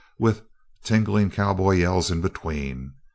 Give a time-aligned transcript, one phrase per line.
[0.17, 0.41] With
[0.83, 2.93] tingling cowboy yells in between.